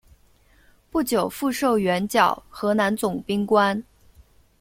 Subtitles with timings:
[0.89, 3.83] 不久复授援剿河南总兵官。